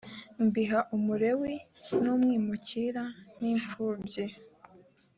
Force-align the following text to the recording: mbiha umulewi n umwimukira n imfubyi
mbiha 0.45 0.79
umulewi 0.95 1.53
n 2.03 2.03
umwimukira 2.13 3.03
n 3.39 3.41
imfubyi 3.53 4.25